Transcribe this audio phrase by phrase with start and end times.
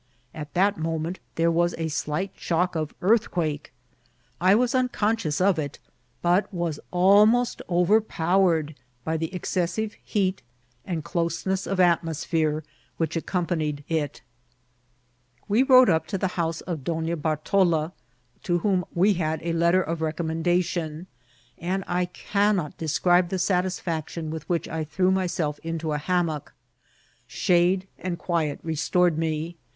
[0.33, 3.71] At that mo ment there was a slight shock of earthquake.
[4.39, 5.77] I was unconscious of it,
[6.23, 9.83] but was almost overpowered by the M INCIDXMTS OP TKATSL.
[9.91, 10.41] exoMBiTe heat
[10.85, 12.63] and ckMeneos of atmoq;>here
[12.99, 14.21] i^ch ae* aompanied it.
[15.47, 17.91] We rode up to the house of Donna Bartola,
[18.41, 21.05] to whom we had a letter of recommendation^
[21.59, 26.55] and I cannot de» aoribe the satisfaction with which I threw myself into a hammock.
[27.27, 29.57] Shade and quiet restored me.